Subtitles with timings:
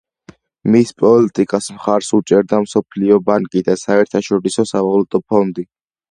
[0.75, 5.67] მის პოლიტიკას მხარს უჭერდა მსოფლიო ბანკი და საერთაშორისო სავალუტო ფონდი.